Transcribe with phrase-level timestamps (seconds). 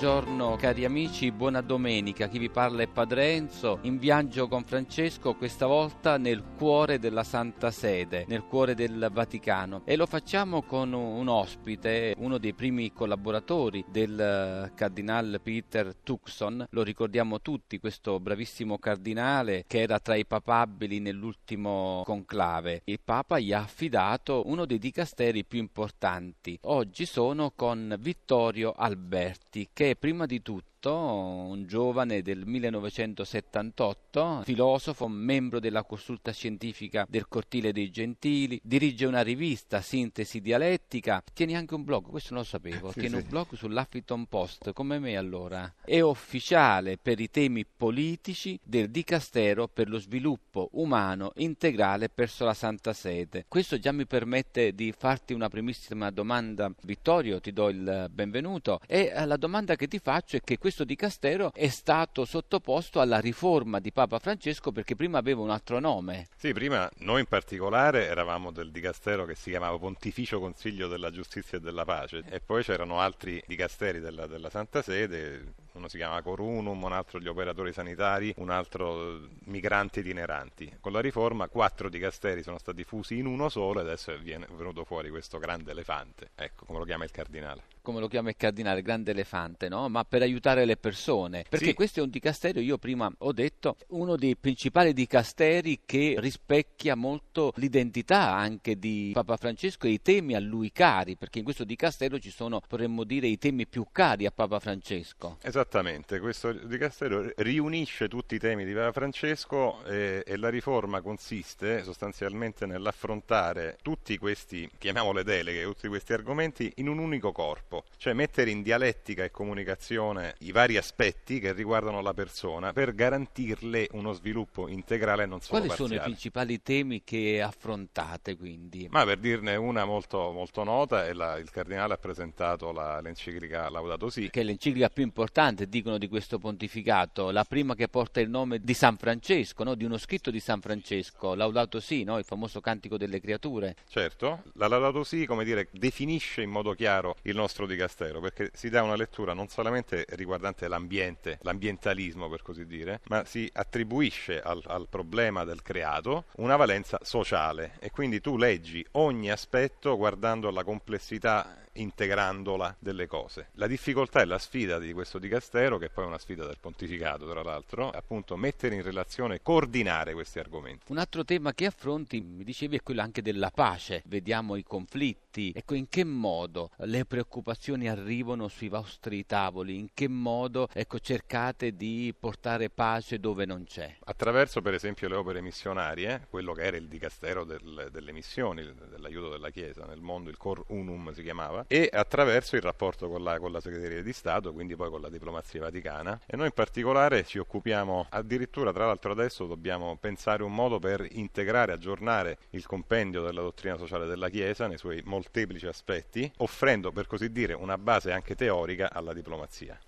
[0.00, 2.26] Buongiorno cari amici, buona domenica.
[2.28, 7.22] Chi vi parla è Padre Enzo, in viaggio con Francesco, questa volta nel cuore della
[7.22, 9.82] Santa Sede, nel cuore del Vaticano.
[9.84, 16.66] E lo facciamo con un ospite, uno dei primi collaboratori del eh, cardinale Peter Tucson.
[16.70, 22.80] Lo ricordiamo tutti, questo bravissimo cardinale che era tra i papabili nell'ultimo conclave.
[22.84, 26.58] Il Papa gli ha affidato uno dei dicasteri più importanti.
[26.62, 35.60] Oggi sono con Vittorio Alberti che prima di tutto un giovane del 1978, filosofo, membro
[35.60, 41.84] della consulta scientifica del Cortile dei Gentili, dirige una rivista, Sintesi Dialettica, tiene anche un
[41.84, 43.22] blog, questo non lo sapevo, Sì, tiene sì.
[43.22, 45.74] un blog sull'Huffington Post, come me allora.
[45.84, 52.54] È ufficiale per i temi politici del Dicastero per lo sviluppo umano integrale verso la
[52.54, 53.44] Santa Sede.
[53.48, 58.80] Questo già mi permette di farti una primissima domanda, Vittorio, ti do il benvenuto.
[58.86, 63.18] E eh, la domanda che ti faccio è che questo dicastero è stato sottoposto alla
[63.18, 66.28] riforma di Papa Francesco perché prima aveva un altro nome.
[66.36, 71.58] Sì, prima noi in particolare eravamo del dicastero che si chiamava Pontificio Consiglio della Giustizia
[71.58, 76.22] e della Pace e poi c'erano altri dicasteri della, della Santa Sede, uno si chiama
[76.22, 80.78] Corunum, un altro gli operatori sanitari, un altro migranti itineranti.
[80.80, 84.84] Con la riforma quattro dicasteri sono stati fusi in uno solo e adesso è venuto
[84.84, 87.62] fuori questo grande elefante, ecco come lo chiama il cardinale.
[87.82, 89.88] Come lo chiama il cardinale, grande elefante, no?
[89.88, 91.44] Ma per aiutare le persone.
[91.48, 91.74] Perché Sì.
[91.74, 97.52] questo è un dicastero, io prima ho detto, uno dei principali dicasteri che rispecchia molto
[97.56, 102.18] l'identità anche di Papa Francesco e i temi a lui cari, perché in questo dicastero
[102.18, 105.38] ci sono, potremmo dire, i temi più cari a Papa Francesco.
[105.42, 111.82] Esattamente, questo dicastero riunisce tutti i temi di Papa Francesco e, e la riforma consiste
[111.82, 118.50] sostanzialmente nell'affrontare tutti questi, chiamiamole deleghe, tutti questi argomenti in un unico corpo, cioè mettere
[118.50, 124.68] in dialettica e comunicazione i vari aspetti che riguardano la persona per garantirle uno sviluppo
[124.68, 126.10] integrale e non solo Quali sono i parziale.
[126.10, 128.88] principali temi che affrontate quindi?
[128.90, 134.10] Ma per dirne una molto, molto nota, la- il cardinale ha presentato la- l'enciclica Laudato
[134.10, 138.28] Si, che è l'enciclica più importante, dicono, di questo pontificato, la prima che porta il
[138.30, 139.74] nome di San Francesco, no?
[139.74, 142.18] di uno scritto di San Francesco, Laudato Si, no?
[142.18, 143.76] il famoso cantico delle creature.
[143.88, 148.68] Certo, la Laudato Si, come dire, definisce in modo chiaro il nostro dicastero, perché si
[148.68, 154.62] dà una lettura non solamente riguardante l'ambiente, l'ambientalismo per così dire, ma si attribuisce al,
[154.66, 157.72] al problema del creato una valenza sociale.
[157.80, 163.48] E quindi tu leggi ogni aspetto guardando la complessità integrandola delle cose.
[163.54, 167.28] La difficoltà e la sfida di questo dicastero, che poi è una sfida del pontificato
[167.28, 170.90] tra l'altro, è appunto mettere in relazione, coordinare questi argomenti.
[170.90, 174.02] Un altro tema che affronti, mi dicevi, è quello anche della pace.
[174.06, 175.52] Vediamo i conflitti.
[175.54, 179.78] Ecco, in che modo le preoccupazioni arrivano sui vostri tavoli?
[179.78, 183.96] In che modo, ecco, cercate di portare pace dove non c'è?
[184.04, 189.30] Attraverso per esempio le opere missionarie, quello che era il dicastero del- delle missioni, dell'aiuto
[189.30, 193.38] della Chiesa nel mondo, il Cor Unum si chiamava, e attraverso il rapporto con la,
[193.38, 196.20] con la Segreteria di Stato, quindi poi con la diplomazia vaticana.
[196.26, 201.06] E noi in particolare ci occupiamo, addirittura tra l'altro adesso dobbiamo pensare un modo per
[201.10, 207.06] integrare, aggiornare il compendio della dottrina sociale della Chiesa nei suoi molteplici aspetti, offrendo per
[207.06, 209.78] così dire una base anche teorica alla diplomazia.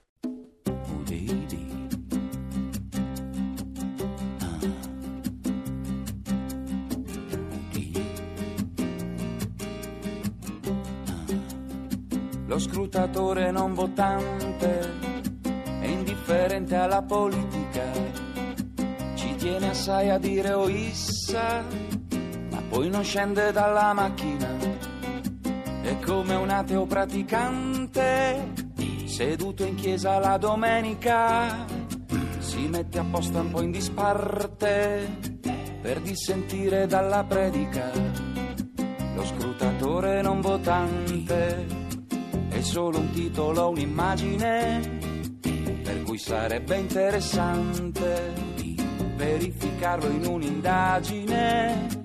[12.53, 14.93] Lo scrutatore non votante
[15.81, 17.91] è indifferente alla politica,
[19.15, 21.65] ci tiene assai a dire o issa,
[22.51, 24.51] ma poi non scende dalla macchina.
[25.81, 28.53] È come un ateo praticante,
[29.07, 31.65] seduto in chiesa la domenica,
[32.37, 35.09] si mette apposta un po' in disparte
[35.81, 37.91] per dissentire dalla predica.
[39.15, 41.81] Lo scrutatore non votante
[42.63, 45.01] solo un titolo, un'immagine,
[45.83, 48.33] per cui sarebbe interessante
[49.17, 52.01] verificarlo in un'indagine.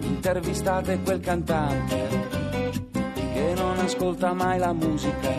[0.00, 2.08] Intervistate quel cantante
[3.14, 5.30] che non ascolta mai la musica,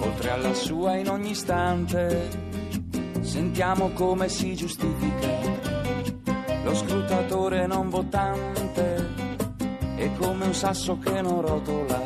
[0.00, 2.42] oltre alla sua in ogni istante.
[3.20, 5.54] Sentiamo come si giustifica
[6.64, 9.12] lo scrutatore non votante
[9.96, 12.00] è come un sasso che non rotola,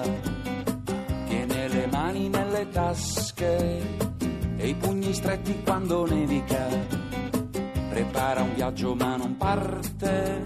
[1.79, 3.81] le mani nelle tasche
[4.57, 6.67] e i pugni stretti quando nevica.
[7.91, 10.43] prepara un viaggio ma non parte,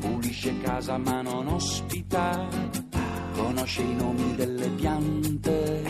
[0.00, 2.46] pulisce casa ma non ospita,
[3.34, 5.82] conosce i nomi delle piante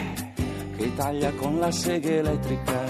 [0.77, 2.81] che taglia con la sega elettrica.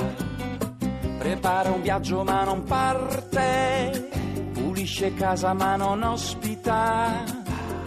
[1.18, 4.10] Prepara un viaggio ma non parte,
[4.52, 7.24] pulisce casa ma non ospita,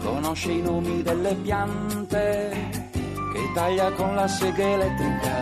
[0.02, 2.75] conosce i nomi delle piante
[3.56, 5.34] taglia con la sega elettrica.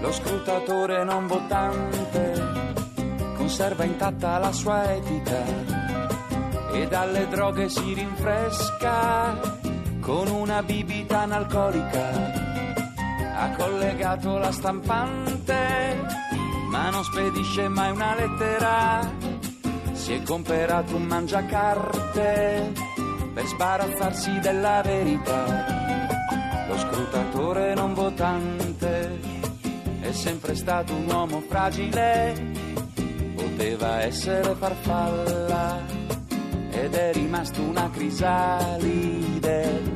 [0.00, 2.34] Lo scrutatore non votante
[3.36, 5.42] conserva intatta la sua etica
[6.72, 9.36] e dalle droghe si rinfresca
[10.00, 12.10] con una bibita analcolica.
[13.40, 16.00] Ha collegato la stampante,
[16.70, 19.00] ma non spedisce mai una lettera.
[19.94, 23.07] Si è comperato un mangiacarte
[23.38, 26.66] per sbarazzarsi della verità.
[26.66, 29.20] Lo scrutatore non votante
[30.00, 32.34] è sempre stato un uomo fragile,
[33.36, 35.80] poteva essere farfalla
[36.70, 39.40] ed è rimasto una crisalide.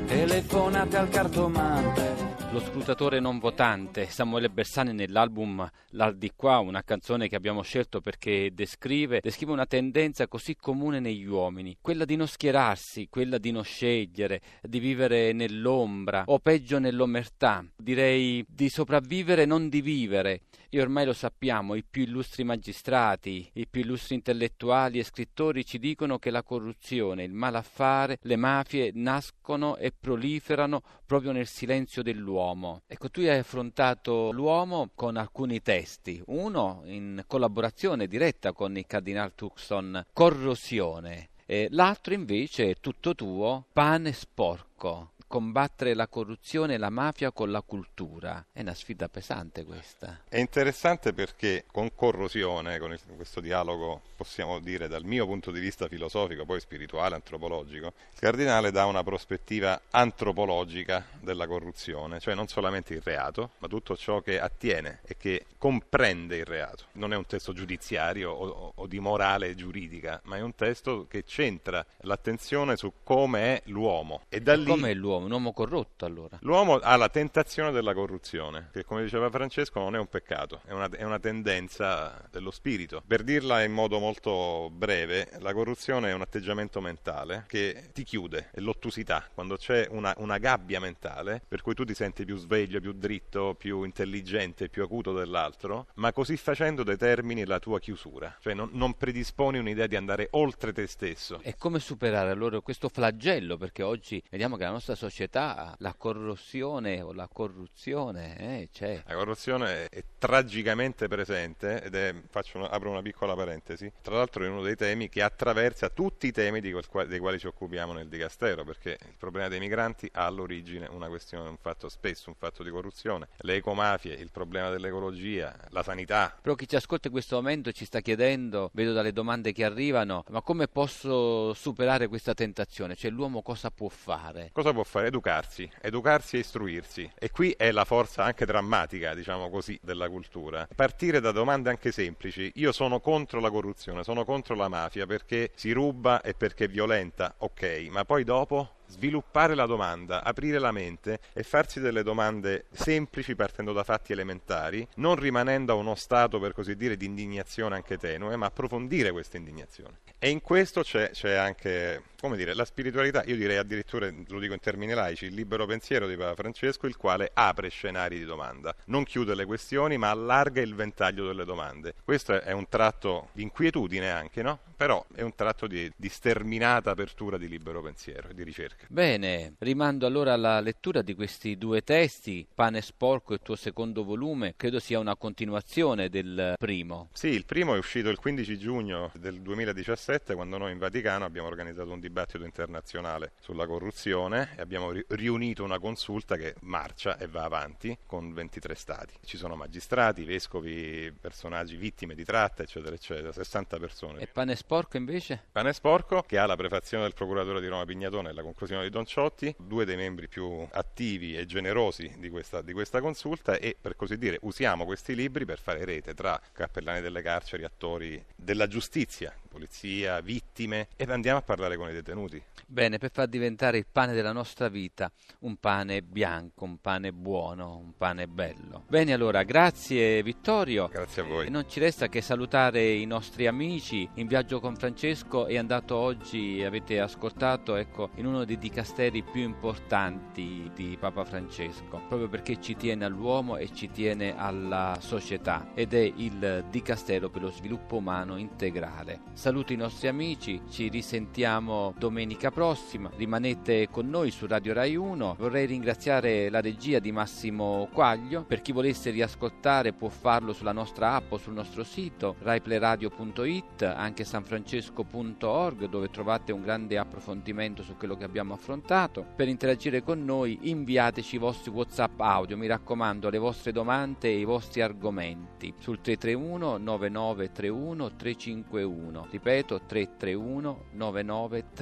[0.07, 2.32] Telefonate al cartomante.
[2.53, 8.03] Lo scrutatore non votante, Samuele Bersani nell'album L'Al di qua, una canzone che abbiamo scelto
[8.03, 13.53] perché descrive, descrive una tendenza così comune negli uomini, quella di non schierarsi, quella di
[13.53, 20.43] non scegliere, di vivere nell'ombra o peggio nell'omertà, direi di sopravvivere non di vivere.
[20.75, 25.79] E ormai lo sappiamo, i più illustri magistrati, i più illustri intellettuali e scrittori ci
[25.79, 32.42] dicono che la corruzione, il malaffare, le mafie nascono e proliferano proprio nel silenzio dell'uomo.
[32.87, 39.35] Ecco, tu hai affrontato l'uomo con alcuni testi, uno in collaborazione diretta con il Cardinal
[39.35, 46.91] Tucson, Corrosione, e l'altro invece è tutto tuo, Pane sporco combattere la corruzione e la
[46.91, 48.45] mafia con la cultura.
[48.53, 50.25] È una sfida pesante questa.
[50.29, 55.59] È interessante perché con corrosione, con il, questo dialogo, possiamo dire dal mio punto di
[55.59, 62.47] vista filosofico, poi spirituale, antropologico, il cardinale dà una prospettiva antropologica della corruzione, cioè non
[62.49, 66.89] solamente il reato, ma tutto ciò che attiene e che comprende il reato.
[66.93, 71.25] Non è un testo giudiziario o, o di morale giuridica, ma è un testo che
[71.25, 74.25] centra l'attenzione su come è l'uomo.
[74.29, 74.67] E da lì...
[74.67, 75.21] Come è l'uomo?
[75.25, 76.39] Un uomo corrotto allora?
[76.43, 80.73] L'uomo ha la tentazione della corruzione, che come diceva Francesco non è un peccato, è
[80.73, 83.03] una, è una tendenza dello spirito.
[83.07, 88.51] Per dirla in modo molto breve, la corruzione è un atteggiamento mentale che ti chiude,
[88.53, 92.81] è l'ottusità, quando c'è una, una gabbia mentale per cui tu ti senti più sveglio,
[92.81, 98.55] più dritto, più intelligente, più acuto dell'altro, ma così facendo determini la tua chiusura, cioè
[98.55, 101.41] non, non predisponi un'idea di andare oltre te stesso.
[101.43, 103.57] E come superare allora questo flagello?
[103.57, 109.03] Perché oggi vediamo che la nostra società la corruzione o la corruzione eh, c'è.
[109.05, 112.15] La corruzione è tragicamente presente ed è,
[112.55, 116.33] una, apro una piccola parentesi, tra l'altro è uno dei temi che attraversa tutti i
[116.33, 116.73] temi dei
[117.19, 121.59] quali ci occupiamo nel Dicastero, perché il problema dei migranti ha all'origine una questione, un
[121.61, 126.39] fatto spesso, un fatto di corruzione, le ecomafie, il problema dell'ecologia, la sanità.
[126.41, 130.25] Però chi ci ascolta in questo momento ci sta chiedendo, vedo dalle domande che arrivano,
[130.29, 132.95] ma come posso superare questa tentazione?
[132.95, 134.51] Cioè l'uomo cosa può fare?
[134.53, 134.91] Cosa può fare?
[135.01, 137.11] Educarsi, educarsi e istruirsi.
[137.19, 140.69] E qui è la forza anche drammatica, diciamo così, della cultura.
[140.75, 142.51] Partire da domande anche semplici.
[142.57, 146.69] Io sono contro la corruzione, sono contro la mafia perché si ruba e perché è
[146.69, 152.67] violenta, ok, ma poi dopo sviluppare la domanda, aprire la mente e farsi delle domande
[152.71, 157.75] semplici partendo da fatti elementari, non rimanendo a uno stato per così dire di indignazione
[157.75, 160.01] anche tenue, ma approfondire questa indignazione.
[160.19, 164.53] E in questo c'è, c'è anche, come dire, la spiritualità, io direi addirittura, lo dico
[164.53, 168.73] in termini laici, il libero pensiero di Papa Francesco, il quale apre scenari di domanda,
[168.87, 171.95] non chiude le questioni, ma allarga il ventaglio delle domande.
[172.05, 174.61] Questo è un tratto di inquietudine anche, no?
[174.77, 178.87] Però è un tratto di, di sterminata apertura di libero pensiero e di ricerca.
[178.89, 184.05] Bene, rimando allora alla lettura di questi due testi, Pane sporco e il tuo secondo
[184.05, 187.09] volume, credo sia una continuazione del primo.
[187.15, 191.49] Sì, il primo è uscito il 15 giugno del 2017 quando noi in Vaticano abbiamo
[191.49, 192.11] organizzato un dibattito
[192.45, 198.33] internazionale sulla corruzione e abbiamo ri- riunito una consulta che marcia e va avanti con
[198.33, 199.15] 23 stati.
[199.25, 204.21] Ci sono magistrati, vescovi, personaggi vittime di tratta, eccetera, eccetera, 60 persone.
[204.21, 205.45] E Pane sporco invece?
[205.51, 208.91] Pane sporco che ha la prefazione del procuratore di Roma Pignatone e la conclusione di
[208.91, 213.77] Don Ciotti, due dei membri più attivi e generosi di questa, di questa consulta e
[213.81, 218.67] per così dire usiamo questi libri per fare rete tra cappellani delle carceri, attori della
[218.67, 222.43] giustizia, polizia, vittime e andiamo a parlare con i detenuti.
[222.67, 227.77] Bene, per far diventare il pane della nostra vita un pane bianco, un pane buono,
[227.77, 228.85] un pane bello.
[228.89, 230.89] Bene, allora, grazie Vittorio.
[230.89, 231.47] Grazie a voi.
[231.47, 234.09] E non ci resta che salutare i nostri amici.
[234.15, 239.43] In viaggio con Francesco è andato oggi, avete ascoltato, ecco, in uno dei dicasteri più
[239.43, 245.95] importanti di Papa Francesco, proprio perché ci tiene all'uomo e ci tiene alla società ed
[245.95, 249.21] è il dicastero per lo sviluppo umano integrale.
[249.35, 253.11] Saluto i nostri amici, ci risentiamo domenica prossima.
[253.15, 255.37] Rimanete con noi su Radio Rai 1.
[255.39, 258.45] Vorrei ringraziare la regia di Massimo Quaglio.
[258.45, 264.25] Per chi volesse riascoltare può farlo sulla nostra app o sul nostro sito raiplayradio.it, anche
[264.25, 269.25] sanfrancesco.org dove trovate un grande approfondimento su quello che abbiamo affrontato.
[269.37, 274.39] Per interagire con noi inviateci i vostri WhatsApp audio, mi raccomando, le vostre domande e
[274.39, 279.27] i vostri argomenti sul 331 9931 351.
[279.31, 281.82] Ripeto 331 9931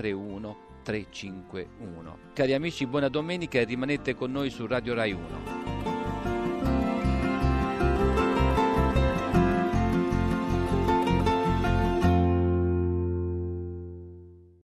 [0.83, 2.19] 351.
[2.33, 5.90] Cari amici, buona domenica e rimanete con noi su Radio Rai 1.